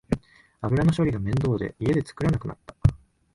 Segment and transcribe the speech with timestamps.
[0.63, 2.75] 油の処理が面倒で家で作らなくなった